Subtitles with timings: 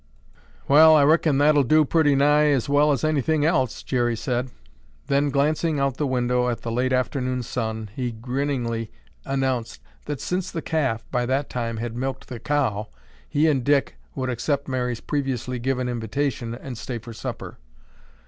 [0.67, 4.49] '""Well, I reckon that'll do pretty nigh as well as anything else," Jerry said.
[5.05, 8.89] Then, glancing out of the window at the late afternoon sun, he grinningly
[9.25, 12.87] announced that since the calf, by that time, had milked the cow,
[13.29, 17.59] he and Dick would accept Mary's previously given invitation and stay for supper.